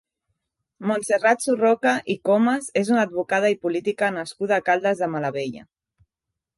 Montserrat 0.91 1.45
Surroca 1.47 1.93
i 2.15 2.17
Comas 2.31 2.71
és 2.83 2.91
una 2.97 3.05
advocada 3.11 3.55
i 3.57 3.61
política 3.67 4.13
nascuda 4.19 4.59
a 4.61 4.69
Caldes 4.73 5.05
de 5.07 5.15
Malavella. 5.17 5.67